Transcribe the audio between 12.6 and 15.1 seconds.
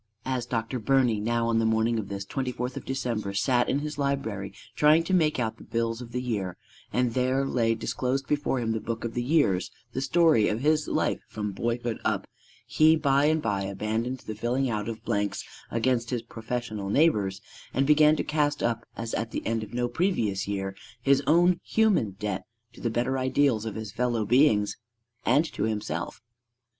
he by and by abandoned the filling out of